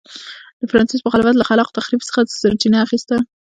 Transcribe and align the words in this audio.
د 0.59 0.61
فرانسیس 0.71 1.01
مخالفت 1.07 1.35
له 1.37 1.45
خلاق 1.49 1.69
تخریب 1.77 2.01
څخه 2.07 2.19
سرچینه 2.41 2.77
اخیسته. 2.85 3.15